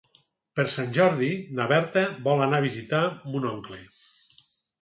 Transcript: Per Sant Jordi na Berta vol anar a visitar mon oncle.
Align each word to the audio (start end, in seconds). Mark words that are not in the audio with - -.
Per 0.59 0.63
Sant 0.75 0.95
Jordi 0.97 1.29
na 1.59 1.67
Berta 1.71 2.05
vol 2.29 2.41
anar 2.47 2.63
a 2.63 2.67
visitar 2.67 3.03
mon 3.35 3.47
oncle. 3.55 3.81